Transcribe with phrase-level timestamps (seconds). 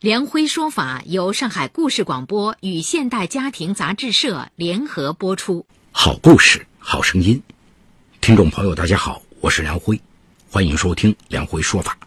[0.00, 5.66] 梁辉说法由上海故事广播与现代家庭杂志社联合播出。
[5.92, 7.42] 好故事，好声音。
[8.22, 10.00] 听众朋友，大家好，我是梁辉，
[10.48, 11.98] 欢迎收听梁辉说法。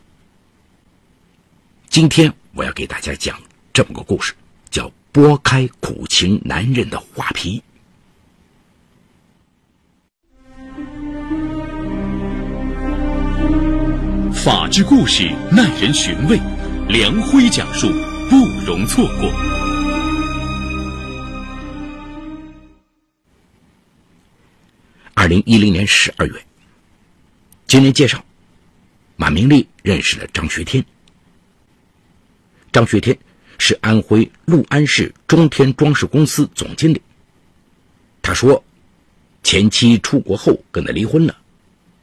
[1.87, 3.39] 今天我要给大家讲
[3.71, 4.33] 这么个故事，
[4.71, 7.61] 叫“拨开苦情男人的画皮”。
[14.33, 16.39] 法治故事耐人寻味。
[16.89, 17.87] 梁辉讲述，
[18.29, 19.31] 不容错过。
[25.13, 26.45] 二零一零年十二月，
[27.65, 28.23] 经人介绍，
[29.15, 30.83] 马明丽认识了张学天。
[32.71, 33.17] 张学天
[33.57, 37.01] 是安徽六安市中天装饰公司总经理。
[38.21, 38.63] 他说，
[39.41, 41.35] 前妻出国后跟他离婚了，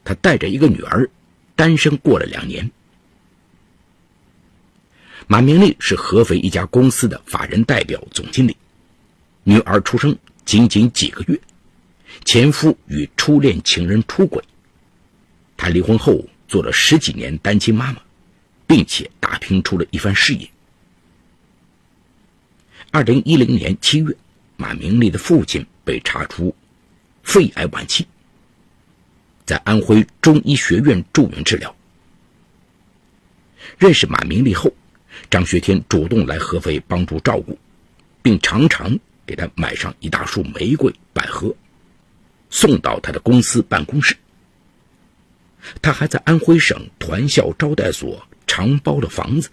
[0.04, 1.08] 他带着一个女儿，
[1.54, 2.68] 单身过了两年。
[5.32, 8.56] 马明丽是合肥一家公司的法人代表总经理，
[9.44, 11.40] 女儿出生仅仅几个月，
[12.24, 14.42] 前夫与初恋情人出轨，
[15.56, 18.02] 她离婚后做了十几年单亲妈妈，
[18.66, 20.50] 并且打拼出了一番事业。
[22.90, 24.16] 二零一零年七月，
[24.56, 26.56] 马明丽的父亲被查出
[27.22, 28.04] 肺癌晚期，
[29.46, 31.72] 在安徽中医学院住院治疗。
[33.78, 34.74] 认识马明丽后。
[35.30, 37.56] 张学天主动来合肥帮助照顾，
[38.20, 41.54] 并常常给他买上一大束玫瑰、百合，
[42.50, 44.16] 送到他的公司办公室。
[45.80, 49.48] 他还在安徽省团校招待所承包了房子，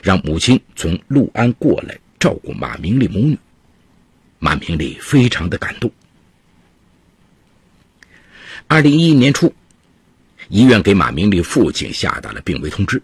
[0.00, 3.36] 让母亲从六安过来照顾马明丽母女。
[4.38, 5.90] 马明丽非常的感动。
[8.68, 9.52] 二零一一年初，
[10.48, 13.02] 医院给马明丽父亲下达了病危通知，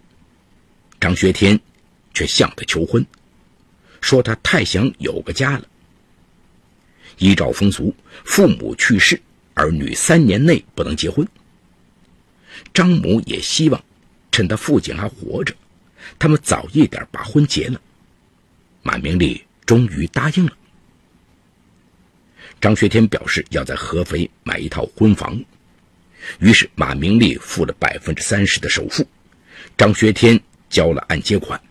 [1.01, 1.59] 张学天。
[2.17, 3.05] 却向他求婚，
[4.01, 5.67] 说他太想有个家了。
[7.19, 7.93] 依照风俗，
[8.25, 9.21] 父母去世，
[9.53, 11.27] 儿女三年内不能结婚。
[12.73, 13.79] 张母也希望
[14.31, 15.53] 趁他父亲还活着，
[16.17, 17.79] 他们早一点把婚结了。
[18.81, 20.57] 马明丽终于答应了。
[22.59, 25.39] 张学天表示要在合肥买一套婚房，
[26.39, 29.07] 于是马明丽付了百分之三十的首付，
[29.77, 31.61] 张学天交了按揭款。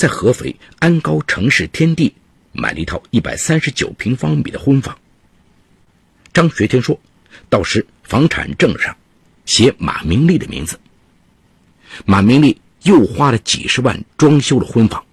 [0.00, 2.10] 在合肥安高城市天地
[2.52, 4.98] 买了一套一百三十九平方米的婚房。
[6.32, 6.98] 张学天说
[7.50, 8.96] ：“到时房产证上
[9.44, 10.80] 写马明丽的名字。”
[12.06, 15.04] 马明丽又花了几十万装修了婚房。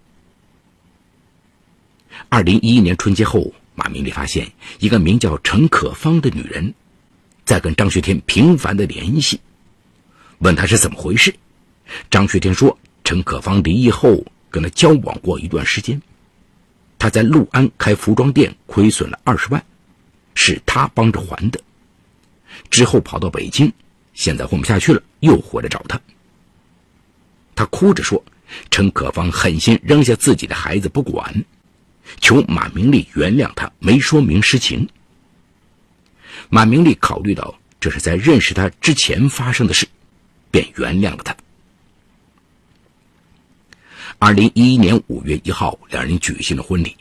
[2.30, 4.50] 二零一一年春节后，马明丽发现
[4.80, 6.74] 一个名叫陈可芳的女人
[7.44, 9.38] 在跟张学天频繁的联系，
[10.38, 11.36] 问他是怎么回事。
[12.09, 14.24] 张学天说：“陈可芳离异后。”
[14.57, 16.01] 跟他交往过一段时间，
[16.97, 19.63] 他在六安开服装店，亏损了二十万，
[20.34, 21.62] 是他帮着还的。
[22.72, 23.72] 之后跑到北京，
[24.16, 26.01] 现在混不下去了，又回来找他。
[27.53, 28.25] 他哭着说
[28.72, 31.46] ：“陈可芳狠心扔下自己的孩子不管，
[32.19, 34.90] 求马明丽原谅他，没说明实情。”
[36.50, 39.88] 马明丽考虑到这是在认识他之前发生的事，
[40.50, 41.38] 便原谅了他。
[44.19, 46.95] 二零一一年五月一号，两人举行了婚礼。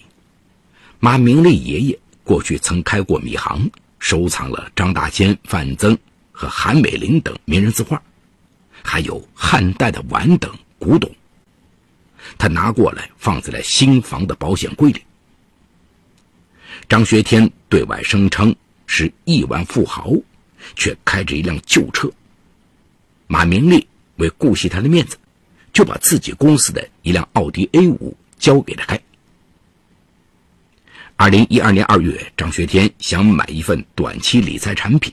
[1.00, 5.97] 马明丽爷爷过去曾开过米行，收藏了张大千、范增
[6.31, 8.00] 和韩美林等名人字画，
[8.82, 11.10] 还有汉代的碗等古董。
[12.37, 15.03] 他拿过来放在了新房的保险柜里。
[16.86, 18.54] 张学天对外声称
[18.86, 20.12] 是亿万富豪，
[20.74, 22.10] 却开着一辆旧车。
[23.27, 25.16] 马明丽为顾惜他的面子。
[25.77, 28.99] 就把自己公司的一辆奥迪 A 五交给他开。
[31.17, 35.13] 二零一二年二月，张学天想买一份短期理财产品，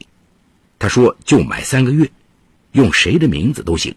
[0.79, 2.09] 他说就买三个月，
[2.71, 3.93] 用谁的名字都行。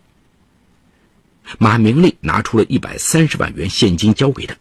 [1.56, 4.56] 马明丽拿出了一百三十万元现金交给他，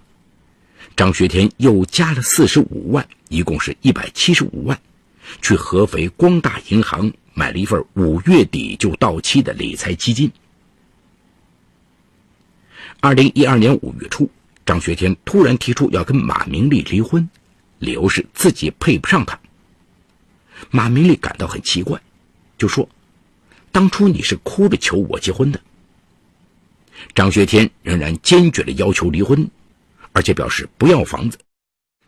[0.95, 4.79] 张学天又加了四十五万，一共是一百七十五万，
[5.41, 10.31] 去合肥光大银行买了一份五月底就到期的理财基金。
[13.01, 14.29] 二零一二年五月初，
[14.65, 17.29] 张学天突然提出要跟马明丽离婚，
[17.79, 19.39] 理由是自己配不上他。
[20.71, 22.01] 马明丽感到很奇怪，
[22.57, 22.87] 就说
[23.71, 25.59] ：“当初你是哭着求我结婚的。”
[27.13, 29.47] 张学天仍然坚决的要求离婚，
[30.13, 31.37] 而且表示不要房子，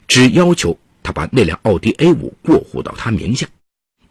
[0.08, 3.46] 只要求他把那辆奥迪 A5 过户到他名下，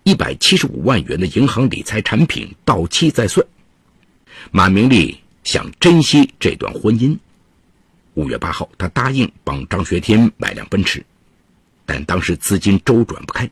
[0.05, 3.45] 一百七十五万元的银行理财产品到期再算。
[4.53, 7.17] 马明丽想珍惜这段婚姻。
[8.15, 11.07] 五月八号，他答应帮张学天买辆奔驰，
[11.85, 13.49] 但当时资金周转不开，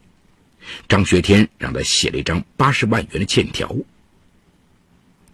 [0.88, 3.72] 张学天让他写了一张八十万元的欠条。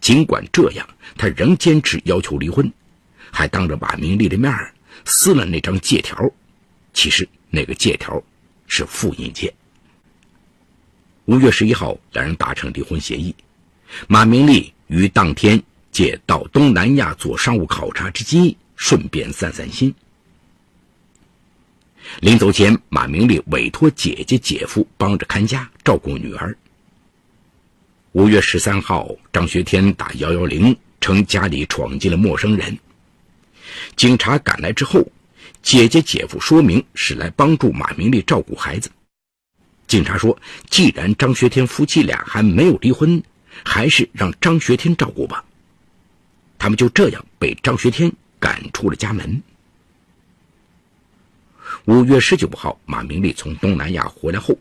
[0.02, 0.86] 尽管这样，
[1.16, 2.70] 他仍坚持要求离婚，
[3.30, 4.54] 还当着马明丽的面
[5.06, 6.30] 撕了那张借条。
[6.92, 8.22] 其实那个借条
[8.66, 9.50] 是复印件。
[11.24, 13.34] 五月十一号，两人达成离婚协议。
[14.08, 19.94] 马明丽于当天借到东南亚做商务考察之机，顺便散散心。
[22.20, 26.56] 临走前，马明丽委托姐姐、姐夫帮着看家，照顾女儿。
[28.12, 32.78] 五月十三号，张学天打幺幺零，称家里闯进了陌生人。
[33.94, 35.06] 警察赶来之后，
[35.62, 38.90] 姐姐姐夫说明是来帮助马明丽照顾孩子。
[39.86, 40.36] 警察说，
[40.68, 43.22] 既然张学天夫妻俩还没有离婚，
[43.64, 45.44] 还是让张学天照顾吧。
[46.60, 49.42] 他们就这样被张学天赶出了家门。
[51.86, 54.54] 五月十九号，马明丽从东南亚回来后，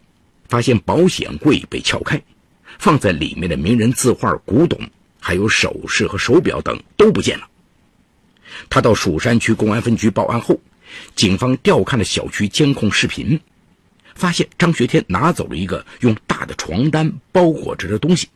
[0.48, 2.20] 发现保险柜被撬开。
[2.78, 4.80] 放在里面的名人字画、古董，
[5.20, 7.50] 还有首饰和手表等都不见了。
[8.70, 10.58] 他到蜀山区公安分局报案后，
[11.16, 13.38] 警方调看了小区监控视频，
[14.16, 18.30] 发现张学天拿走了一个用大的床单包裹着的东西。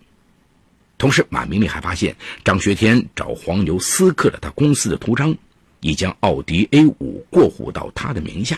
[0.97, 5.35] 同时，马明丽还发现张学天找黄牛私刻了他公司的图章，
[5.81, 8.57] 已将奥迪 A5 过户到他的名下。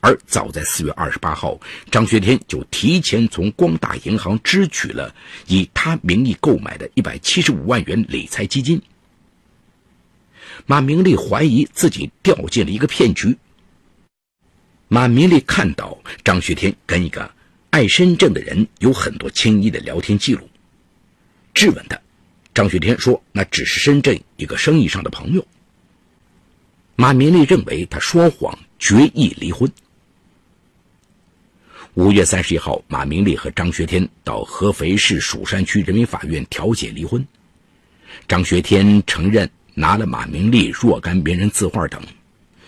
[0.00, 1.58] 而早在四月二十八号，
[1.90, 5.12] 张学天就提前从光大银行支取了
[5.46, 8.80] 以他名义购买的一百七十五万元理财基金。
[10.66, 13.36] 马明丽怀疑自己掉进了一个骗局。
[14.88, 17.30] 马明丽看到张学天跟一个
[17.70, 20.48] 爱深圳的人有很多轻易的聊天记录，
[21.58, 21.98] 质问他。
[22.54, 25.44] 张学天说：“那只是深圳一个生意上的朋友。”
[26.94, 29.70] 马明丽认为他说谎，决意离婚。
[31.94, 37.26] 五月三十一号，马明丽和张学天到合肥市蜀山区人民法院调解离婚。
[38.28, 42.00] 张学天承认拿了马明丽若干名人字画等，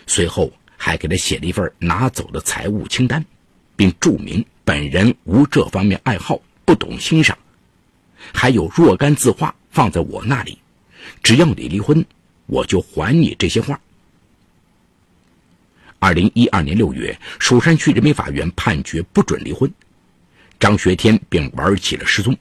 [0.08, 3.24] 随后还给他写了一份拿走的财物清单，
[3.76, 7.38] 并注明本人无这方面爱好，不懂欣赏。
[8.32, 10.58] 还有若干字画放在我那里，
[11.22, 12.04] 只要你离婚，
[12.46, 13.78] 我就还你这些画。
[15.98, 19.70] 二零一二年六月，蜀山区人民法院判决不准离婚，
[20.58, 22.36] 张学天便玩起了失踪。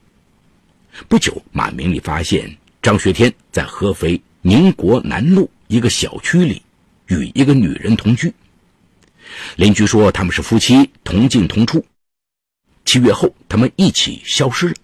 [1.08, 6.62] 不久，马明丽发现张学天在合肥宁国南路一个小区里
[7.08, 8.34] 与一个女人同居。
[9.58, 11.86] 邻居说他们是夫妻，同进同出。
[12.86, 14.76] 七月后，他们一起消失了。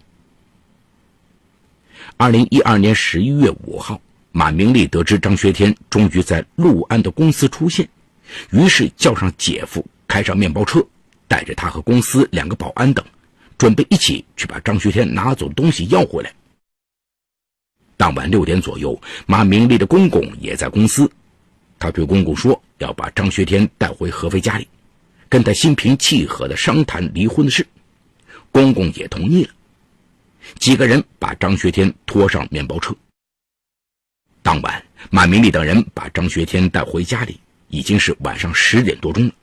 [2.17, 3.99] 二零一二年十一月五号，
[4.31, 7.87] 马明丽得知张学天终于在六安的公司出现。
[8.51, 10.81] 于是叫上姐夫，开上面包车，
[11.27, 13.03] 带着他和公司两个保安等，
[13.57, 16.31] 准备一起去把张学天拿走的东西要回来。
[17.97, 21.11] 当晚六点左右，马明丽的公公也在公司，
[21.77, 24.65] 他对公公说要把张学天带回合肥家里，
[25.27, 27.67] 跟他心平气和的商谈离婚的事。
[28.53, 29.49] 公公也同意了。
[30.59, 32.95] 几个人把张学天拖上面包车。
[34.41, 37.39] 当晚，马明丽等人把张学天带回家里。
[37.67, 39.33] 已经是晚上十点多钟了。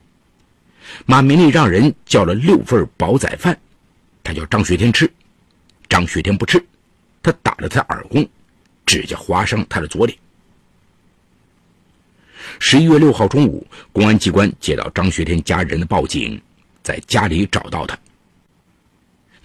[1.05, 3.55] 马明丽让人叫了六份煲仔饭，
[4.23, 5.11] 他叫张学天吃，
[5.89, 6.65] 张学天不吃，
[7.21, 8.25] 他打了他耳光，
[8.85, 10.17] 指甲划伤他的左脸。
[12.59, 16.41] 十一月六号中午，公安机关接到张学天家人的报警，
[16.81, 17.99] 在家里找到他。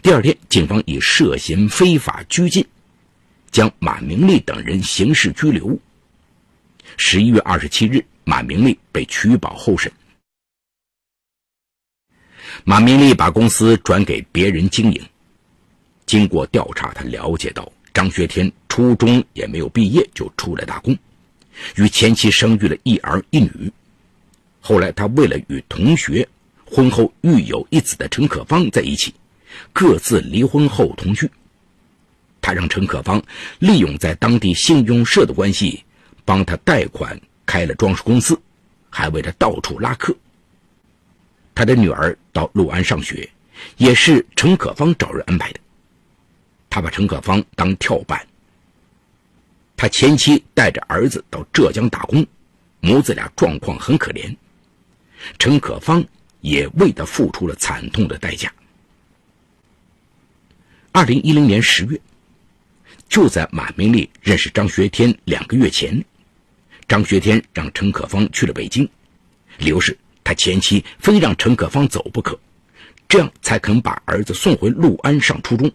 [0.02, 2.64] 第二天，警方以涉嫌非法拘禁，
[3.50, 5.78] 将马明丽等人刑事拘留。
[6.97, 8.05] 十一月二十七日。
[8.28, 9.90] 马明丽被取保候审。
[12.62, 15.02] 马明丽把公司转给别人经营。
[16.05, 20.95] 经过调查，他了解到张学天初中也没有毕业就出来打工，
[21.76, 23.73] 与前妻生育了一儿一女。
[24.61, 26.28] 后来，他为了与同学
[26.67, 29.14] 婚后育有一子的陈可芳在一起，
[29.73, 31.31] 各自离婚后同居。
[32.40, 33.23] 他让陈可芳
[33.59, 35.85] 利用在当地信用社的关系，
[36.25, 37.21] 帮他贷款。
[37.50, 38.38] 开了装饰公司，
[38.90, 40.14] 还为他到处拉客。
[41.55, 43.26] 他的女儿到陆安上学，
[43.78, 45.61] 也是陈可芳找人安排的。
[46.69, 48.21] 他把陈可芳当跳板。
[49.78, 52.26] 他前妻带着儿子到浙江打工，
[52.81, 54.37] 母子俩状况很可怜。
[55.38, 56.05] 陈可芳
[56.43, 58.52] 也为他付出了惨痛的代价。
[60.90, 62.00] 二零一零年十月，
[63.09, 66.02] 就在马明丽认识张学天两个月前，
[66.88, 68.88] 张学天让陈可芳去了北京，
[69.59, 72.38] 理由是他前妻非让陈可芳走不可，
[73.07, 75.71] 这样才肯把儿子送回六安上初中。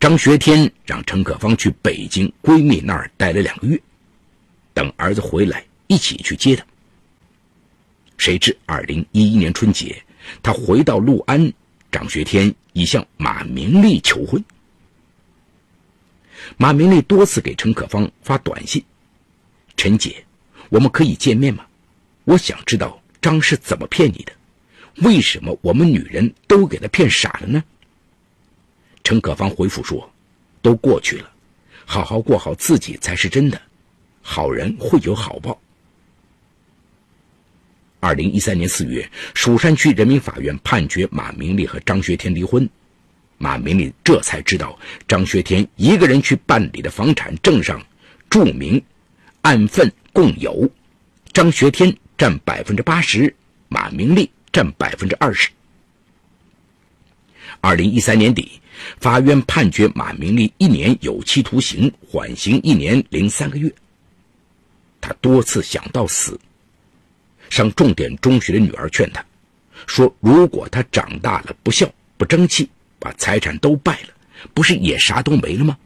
[0.00, 3.80] 张学天让陈可芳去北京闺蜜那儿待了两个月，
[4.72, 6.64] 等儿子回来一起去接他。
[8.16, 10.02] 谁知二零一一年春节，
[10.42, 11.52] 他回到六安，
[11.94, 14.44] 张学天已向马明丽求婚。
[16.56, 18.84] 马明丽多次给陈可芳发短信
[19.78, 20.24] ：“陈姐，
[20.70, 21.64] 我们可以见面吗？
[22.24, 24.32] 我想知道张是怎么骗你的，
[25.08, 27.62] 为什么我们女人都给他骗傻了呢？”
[29.04, 30.12] 陈可芳回复说
[30.62, 31.30] ：“都过去了，
[31.84, 33.62] 好好过好自己才是真的，
[34.20, 35.56] 好人会有好报。”
[38.04, 42.68] 二零一三年四月，蜀山区人民法院判决马明丽和张学天离婚。
[43.38, 47.82] 马明丽这才知道，张学天一个人去办理的房产证上
[48.28, 48.84] 注明
[49.40, 50.70] 按份共有，
[51.32, 53.34] 张学天占百分之八十，
[53.70, 55.48] 马明丽占百分之二十。
[57.62, 58.60] 二零一三年底，
[59.00, 63.74] 法院判决马明丽一年有期徒刑，缓刑一年零三个月。
[65.00, 66.38] 他多次想到死。
[67.54, 69.24] 上重点中学的女儿劝他，
[69.86, 72.68] 说：“如果他长大了不孝不争气，
[72.98, 74.08] 把财产都败了，
[74.52, 75.78] 不是也啥都没了吗？”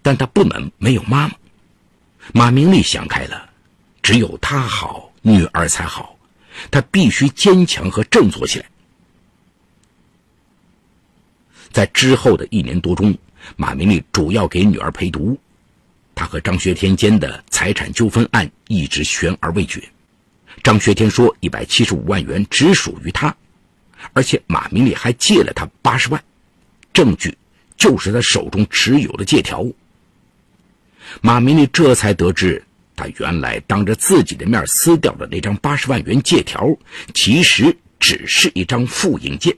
[0.00, 1.34] 但他不能没有妈妈。
[2.32, 3.50] 马明丽想开了，
[4.02, 6.18] 只有他好，女儿才好，
[6.70, 8.64] 他必须坚强和振作起来。
[11.70, 13.14] 在之后的一年多中，
[13.56, 15.38] 马明丽主要给女儿陪读，
[16.14, 19.86] 他和张学天间的财产纠纷案一直悬而未决。
[20.66, 23.32] 张学天说：“一百七十五万元只属于他，
[24.12, 26.20] 而且马明丽还借了他八十万，
[26.92, 27.32] 证据
[27.76, 29.64] 就是他手中持有的借条。”
[31.22, 32.60] 马明丽这才得知，
[32.96, 36.76] 他原来当着自己的面撕掉的那张八十万元借条，
[37.14, 39.56] 其实只是一张复印件。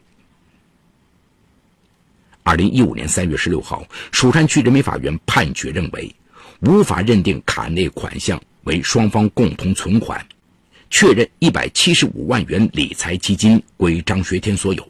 [2.42, 6.14] 二零一五年三月十六号，蜀山区人民法院判决认为，
[6.60, 10.22] 无法认定卡内款项为双方共同存款。
[10.90, 14.88] 确认一百七十五万元理财基金归张学天所有。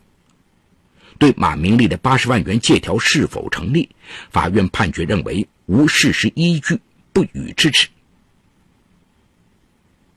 [1.18, 3.88] 对马明丽的八十万元借条是否成立，
[4.30, 6.78] 法院判决认为无事实依据，
[7.12, 7.88] 不予支持。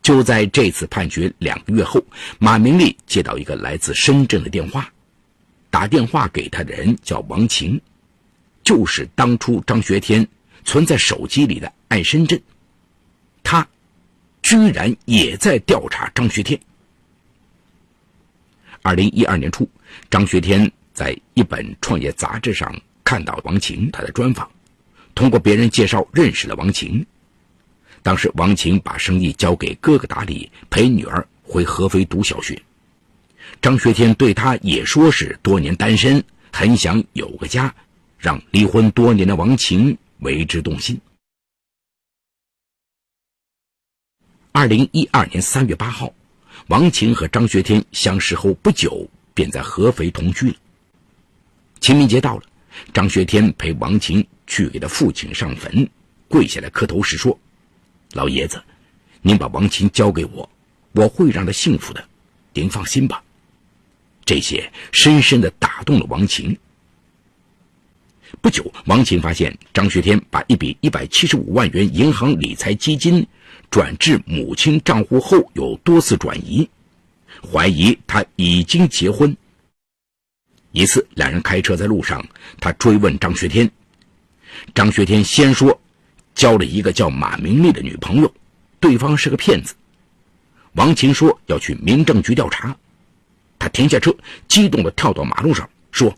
[0.03, 2.03] 就在这次判决两个月后，
[2.38, 4.91] 马明丽接到一个来自深圳的电话，
[5.71, 7.81] 打电话给他的人叫王晴，
[8.63, 10.27] 就是当初张学天
[10.63, 12.39] 存在手机里的爱深圳，
[13.43, 13.67] 他。
[14.51, 16.60] 居然也在调查张学天。
[18.81, 19.65] 二零一二年初，
[20.10, 24.51] 张学天在一本创业杂志上看到王晴他的专访，
[25.15, 27.05] 通过别人介绍认识了王晴。
[28.03, 32.62] 当时王晴把生意交给哥哥打理，陪女儿回合肥读小学。
[33.62, 37.74] 张学天对他也说是多年单身，很想有个家，
[38.20, 41.00] 让离婚多年的王晴为之动心。
[44.53, 46.13] 二零一二年三月八号，
[46.67, 50.55] 王晴和张学天相识后不久，便在合肥同居了。
[51.79, 52.43] 清明节到了，
[52.93, 55.89] 张学天陪王晴去给他父亲上坟，
[56.27, 57.39] 跪下来磕头时说
[58.12, 58.62] ：“老爷子，
[59.22, 60.48] 您把王晴交给我，
[60.91, 62.03] 我会让她幸福的，
[62.53, 63.24] 您放心吧。”
[64.25, 66.55] 这些深深的打动了王晴。
[68.41, 73.25] 不久，王晴发现张学天把一笔一百七十五万元银行理财基金。
[73.71, 76.69] 转至母亲账户后有多次转移，
[77.41, 79.35] 怀疑他已经结婚。
[80.73, 82.23] 一次，两人开车在路上，
[82.59, 83.71] 他追问张学天，
[84.75, 85.79] 张学天先说
[86.35, 88.33] 交了一个叫马明丽的女朋友，
[88.81, 89.73] 对方是个骗子。
[90.73, 92.75] 王琴说要去民政局调查，
[93.57, 94.13] 他停下车，
[94.49, 96.13] 激动地跳到马路上说：“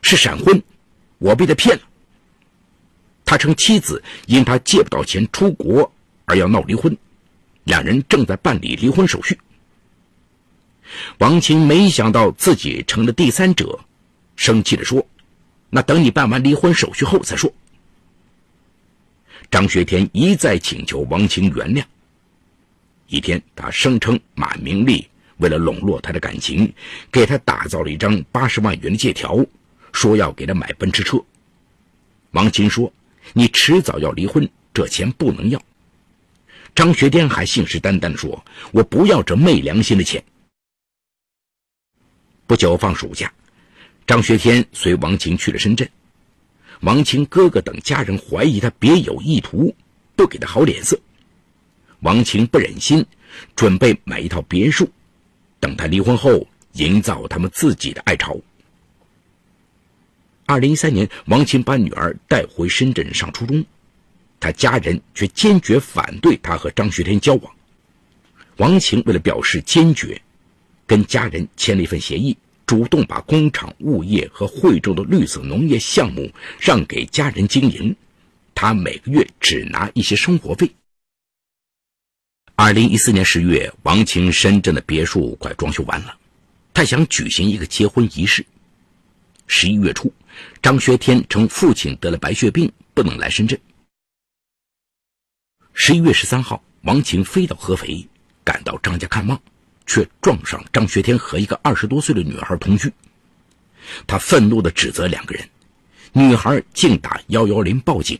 [0.00, 0.62] 是闪婚，
[1.18, 1.82] 我被他骗了。”
[3.26, 5.92] 他称妻子因他借不到钱出国。
[6.28, 6.94] 而要闹离婚，
[7.64, 9.36] 两人正在办理离婚手续。
[11.18, 13.78] 王琴没想到自己成了第三者，
[14.36, 15.04] 生气地说
[15.70, 17.50] ：“那等你办完离婚手续后再说。”
[19.50, 21.82] 张学天一再请求王琴原谅。
[23.06, 25.08] 一天，他声称马明丽
[25.38, 26.70] 为了笼络他的感情，
[27.10, 29.42] 给他打造了一张八十万元的借条，
[29.92, 31.18] 说要给他买奔驰车。
[32.32, 32.92] 王琴说
[33.32, 35.58] ：“你迟早要离婚，这钱不能要。”
[36.74, 40.22] 张学天还信誓旦旦地说：“我不要这昧良心的钱。”
[42.46, 43.32] 不久放暑假，
[44.06, 45.88] 张学天随王琴去了深圳。
[46.82, 49.74] 王琴哥哥等家人怀疑他别有意图，
[50.14, 50.98] 不给他好脸色。
[52.00, 53.04] 王琴不忍心，
[53.56, 54.88] 准备买一套别墅，
[55.58, 58.38] 等他离婚后营造他们自己的爱巢。
[60.46, 63.64] 二零一三年，王琴把女儿带回深圳上初中，
[64.40, 67.54] 他家人却坚决反对他和张学天交往。
[68.56, 70.20] 王晴为了表示坚决，
[70.86, 72.36] 跟家人签了一份协议。
[72.66, 76.30] 主动把工厂、物业和惠州的绿色农业项目
[76.60, 77.96] 让给家人经营，
[78.54, 80.70] 他每个月只拿一些生活费。
[82.56, 86.14] 二零一四年十月，王晴深圳的别墅快装修完了，
[86.74, 88.44] 他想举行一个结婚仪式。
[89.46, 90.12] 十一月初，
[90.60, 93.58] 张学天称父亲得了白血病，不能来深圳。
[95.80, 98.04] 十一月十三号，王晴飞到合肥，
[98.42, 99.40] 赶到张家看望。
[99.86, 102.92] 却撞上张学天和一个二十多岁的女孩同居，
[104.04, 105.48] 他愤怒地指责两个人，
[106.12, 108.18] 女孩竟打幺幺零报警。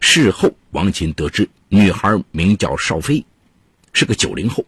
[0.00, 3.24] 事后，王琴得知女孩名叫邵飞，
[3.94, 4.62] 是个九零后。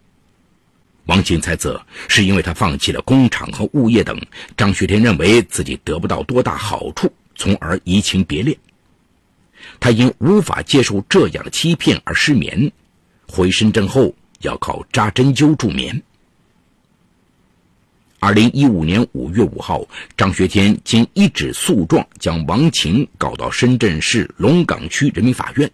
[1.05, 4.19] 王琴猜测是因为他放弃了工厂和物业等，
[4.57, 8.57] 张学天认为自己得不到多大好处，从而移情别恋。
[9.81, 12.71] 他因无法接受这样的欺骗而失眠，
[13.27, 14.15] 回深圳后。
[14.41, 16.01] 要靠扎针灸助眠。
[18.17, 19.85] 二零一五年五月五号，
[20.17, 25.69] 张学天经一纸诉状将王晴告到深圳市龙岗区人民法院，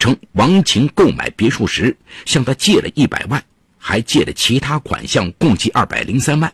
[0.00, 3.40] 称王晴购买别墅时向他借了一百万，
[3.78, 6.52] 还借了其他款项，共计二百零三万。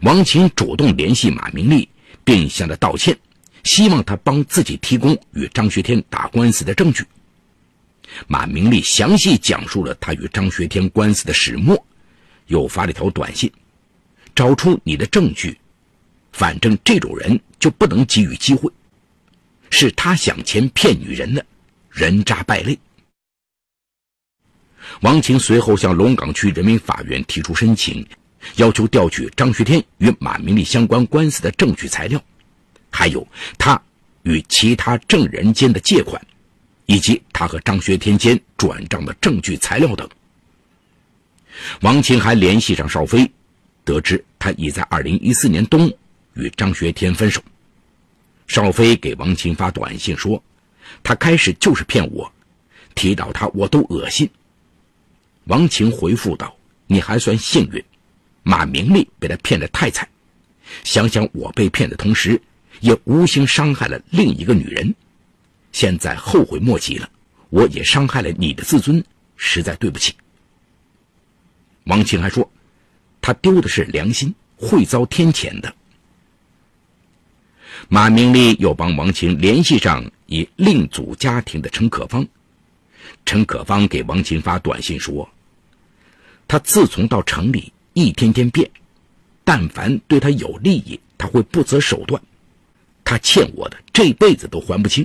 [0.00, 1.86] 王晴主动联系马明利，
[2.24, 3.18] 并向他道歉，
[3.64, 7.04] 希望他帮自己提供与张学天打官司的证据。
[8.26, 11.86] 马明利详细讲述了他与张学天官司的始末，
[12.46, 13.50] 又发了条短信
[14.34, 15.56] ：“找出你的证据，
[16.32, 18.70] 反正这种人就不能给予机会。
[19.70, 21.46] 是他想钱骗女人的，
[21.90, 22.76] 人渣败类。”
[25.02, 28.04] 王晴随后向龙岗区人民法院提出申请，
[28.56, 32.20] 要求调取张学天与马明利相关官司的证据材料，
[32.90, 33.26] 还有
[33.58, 33.80] 他
[34.22, 36.20] 与其他证人间的借款。
[36.86, 40.10] 以及他和张学天间转账的证据材料等。
[41.82, 43.30] 王琴还联系上邵飞，
[43.84, 45.88] 得知他已在二零一四年冬
[46.34, 47.40] 与张学天分手。
[48.48, 50.42] 邵飞给王琴发短信说
[51.04, 52.28] ：“他开始就是骗我，
[52.96, 54.28] 提到他我都恶心。”
[55.46, 56.52] 王琴回复道
[56.88, 57.80] ：“你还算幸运，
[58.42, 60.08] 马明利被他骗得太惨。
[60.82, 62.42] 想想我被骗的同时，
[62.80, 64.94] 也无心伤害了另一个女人。”
[65.72, 67.08] 现在后悔莫及了，
[67.48, 69.04] 我也伤害了你的自尊，
[69.36, 70.14] 实在对不起。
[71.84, 72.50] 王琴还说，
[73.20, 75.74] 他丢的是良心，会遭天谴的。
[77.88, 82.26] 马明利又帮王晴联系上已另组家庭的陈可芳，
[83.24, 85.28] 陈可芳给王晴发短信说，
[86.46, 88.70] 他自从到城里一天天变，
[89.44, 92.20] 但凡对他有利益，他会不择手段，
[93.10, 95.04] 他欠我的这辈子都还不清。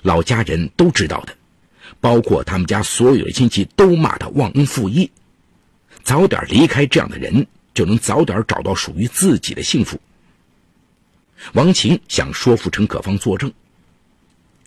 [0.00, 1.36] 老家人都知道的，
[2.00, 5.10] 包括他们家所有的亲戚都骂他忘恩负义。
[6.02, 10.00] 早点离开这样的人，就能早点找到属于自己的幸福。
[11.52, 13.52] 王琴想说服陈可芳作证。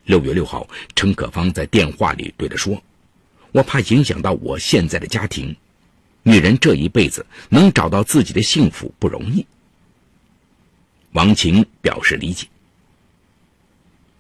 [0.06, 2.80] 六月六号，陈可芳在电话里对他说
[3.52, 5.56] ：“我怕影响到我现在的家庭。
[6.22, 9.44] 女人这一辈子能找到自己的幸福不容易。”
[11.14, 12.48] 王晴表示理解。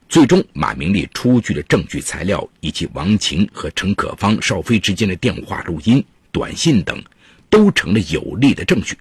[0.07, 6.99] 最终，马明利出具的证据材料以及王晴和陈可芳、邵飞之间的电话录音、短信等，
[7.47, 8.97] 都成了有力的证据。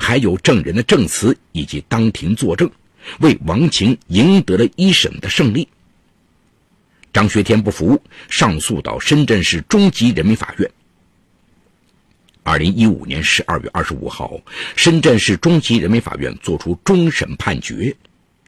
[0.00, 2.68] 还有证人的证词以及当庭作证，
[3.20, 5.68] 为王晴赢得了一审的胜利。
[7.12, 10.70] 张学天不服，上诉到深圳市中级人民法院。
[12.50, 14.36] 二零一五年十二月二十五号，
[14.74, 17.94] 深圳市中级人民法院作出终审判决。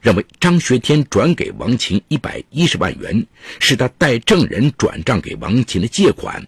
[0.00, 3.24] 认为张学天转给王琴一百一十万元
[3.60, 6.44] 是他代证人转账给王琴的借款，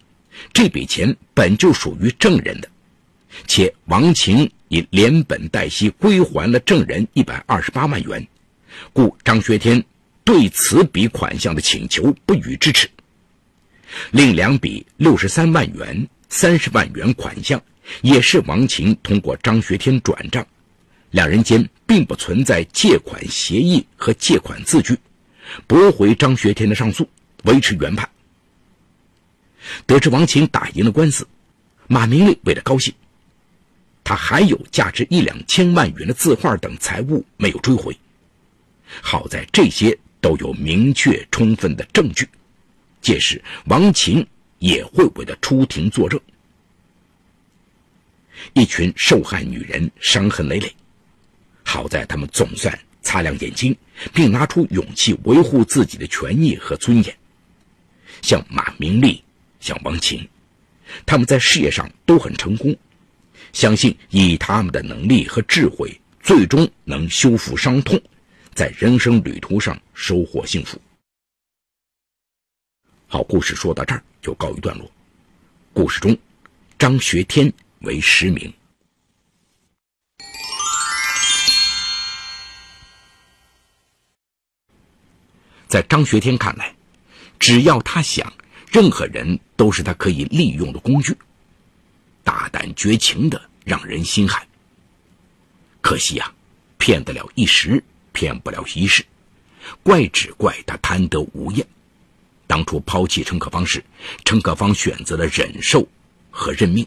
[0.51, 2.67] 这笔钱本就属于证人的，
[3.47, 8.27] 且王琴已连本带息归还了证人一百二十八万元，
[8.91, 9.81] 故张学天
[10.25, 12.89] 对此笔款项的请求不予支持。
[14.11, 17.63] 另两笔六十三万元、三十万元款项
[18.01, 20.45] 也是王琴通过张学天转账，
[21.11, 24.97] 两人间并不存在借款协议和借款字据，
[25.65, 27.09] 驳回张学天的上诉，
[27.45, 28.09] 维持原判。
[29.85, 31.25] 得知王琴打赢了官司，
[31.87, 32.93] 马明丽为了高兴，
[34.03, 37.97] 他还有价值一两千万元的字画等财物没有追回。
[39.01, 42.27] 好在这些都有明确充分的证据，
[42.99, 44.27] 届时王琴
[44.59, 46.19] 也会为他出庭作证。
[48.53, 50.75] 一群受害女人伤痕累累，
[51.63, 53.75] 好在他们总算擦亮眼睛，
[54.13, 57.17] 并拿出勇气维护自己的权益和尊严。
[58.21, 59.23] 像马明丽，
[59.59, 60.27] 像王琴，
[61.05, 62.75] 他们在事业上都很成功，
[63.53, 68.01] 相信以他们的能力和智慧，最终能修复伤痛。
[68.53, 70.79] 在人生旅途上收获幸福。
[73.07, 74.91] 好，故事说到这儿就告一段落。
[75.71, 76.17] 故事中，
[76.79, 78.51] 张学天为实名。
[85.67, 86.73] 在张学天看来，
[87.37, 88.33] 只要他想，
[88.71, 91.15] 任何人都是他可以利用的工具。
[92.23, 94.47] 大胆绝情的，让人心寒。
[95.81, 96.33] 可惜呀，
[96.79, 97.83] 骗得了一时。
[98.11, 99.05] 骗不了一世，
[99.83, 101.67] 怪只怪他贪得无厌。
[102.47, 103.83] 当初抛弃陈可芳时，
[104.23, 105.87] 陈可芳选择了忍受
[106.29, 106.85] 和认命，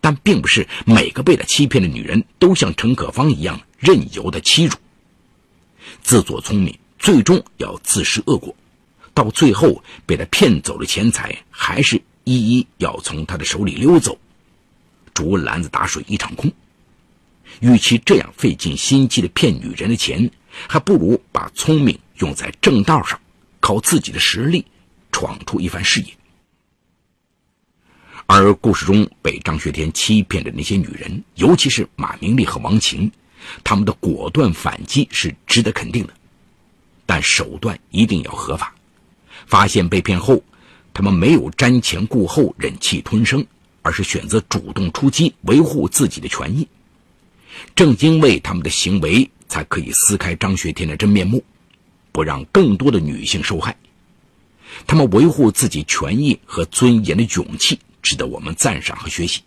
[0.00, 4.74] 但并不是每个被他欺骗的女人都像陈可芳一样任由的欺辱。
[6.02, 8.54] 自作聪明，最终要自食恶果，
[9.12, 14.18] 到最后被他骗走了钱财，还是一一要从他的手里溜走，
[15.12, 16.52] 竹篮子打水一场空。
[17.60, 20.30] 与其这样费尽心机的骗女人的钱，
[20.66, 23.20] 还不如把聪明用在正道上，
[23.60, 24.64] 靠自己的实力
[25.14, 26.06] 闯出一番事业。
[28.26, 33.08] 而故事中被张学天欺骗的那些女人，尤其是马明丽和王琴，
[33.62, 36.12] 他们的果断反击是值得肯定的，
[37.06, 38.74] 但手段一定要合法。
[39.46, 40.42] 发现被骗后，
[40.92, 43.46] 他们没有瞻前顾后、忍气吞声，
[43.82, 46.66] 而是选择主动出击，维护自己的权益。
[47.76, 49.30] 正因为他们的行为。
[49.46, 51.44] 才可以撕开张学天的真面目，
[52.10, 53.76] 不让更多的女性受害。
[54.86, 59.42] 他们维护自己权益和尊严的勇气，值得我们赞赏和学习。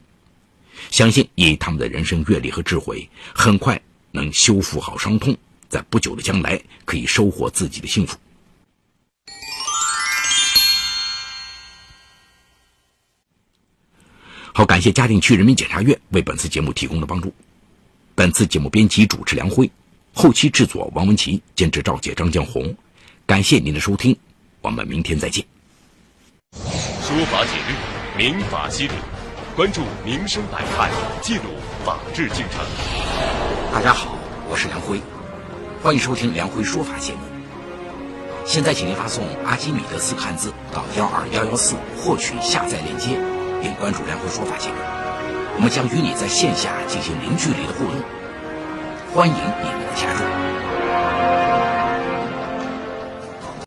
[0.92, 3.80] 相信以他们的人生阅历和智慧，很快
[4.12, 5.36] 能修复好伤痛，
[5.68, 8.18] 在不久的将来可以收获自己的幸福。
[14.54, 17.34] 好，感谢嘉定区人民检察院为本次节目提供的帮助。
[18.16, 19.70] 本次节目编辑主持梁辉。
[20.14, 22.76] 后期制作王文琪，监制赵姐、张江红。
[23.28, 24.18] 感谢您的收听，
[24.68, 25.42] 我们明天再见。
[26.52, 27.74] 说法解律，
[28.18, 28.94] 民法析理，
[29.56, 30.90] 关注民生百态，
[31.22, 31.44] 记录
[31.86, 32.60] 法治进程。
[33.74, 34.18] 大家好，
[34.50, 35.00] 我是梁辉，
[35.82, 37.20] 欢迎收听梁辉说法节目。
[38.46, 43.18] 现在，请您发送“阿基米德”四个汉字到幺二幺幺四，获取下载链接，
[43.62, 44.76] 并关注梁辉说法节目。
[45.56, 47.96] 我们将与你在线下进行零距离的互动。
[49.14, 50.37] 欢迎你们的加入。